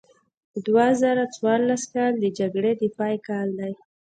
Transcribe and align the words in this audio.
دوه 0.65 0.85
زره 1.01 1.23
څوارلس 1.35 1.83
کال 1.93 2.13
د 2.19 2.25
جګړې 2.39 2.71
د 2.81 2.83
پای 2.97 3.15
کال 3.27 3.47
دی. 3.59 3.73